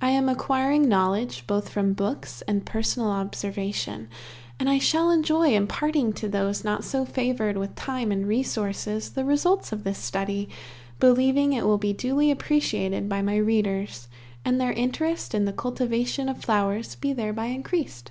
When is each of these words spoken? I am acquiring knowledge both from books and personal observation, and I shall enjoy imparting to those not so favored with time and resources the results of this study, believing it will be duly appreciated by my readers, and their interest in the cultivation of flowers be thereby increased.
I 0.00 0.10
am 0.10 0.28
acquiring 0.28 0.88
knowledge 0.88 1.46
both 1.46 1.68
from 1.68 1.92
books 1.92 2.42
and 2.48 2.66
personal 2.66 3.10
observation, 3.12 4.08
and 4.58 4.68
I 4.68 4.80
shall 4.80 5.12
enjoy 5.12 5.54
imparting 5.54 6.12
to 6.14 6.26
those 6.28 6.64
not 6.64 6.82
so 6.82 7.04
favored 7.04 7.56
with 7.56 7.76
time 7.76 8.10
and 8.10 8.26
resources 8.26 9.10
the 9.10 9.24
results 9.24 9.70
of 9.70 9.84
this 9.84 9.98
study, 10.00 10.48
believing 10.98 11.52
it 11.52 11.64
will 11.64 11.78
be 11.78 11.92
duly 11.92 12.32
appreciated 12.32 13.08
by 13.08 13.22
my 13.22 13.36
readers, 13.36 14.08
and 14.44 14.60
their 14.60 14.72
interest 14.72 15.36
in 15.36 15.44
the 15.44 15.52
cultivation 15.52 16.28
of 16.28 16.42
flowers 16.42 16.96
be 16.96 17.12
thereby 17.12 17.46
increased. 17.46 18.10